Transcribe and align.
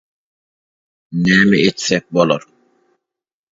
Näme 1.27 1.57
etsek 1.67 2.05
bolar? 2.15 2.43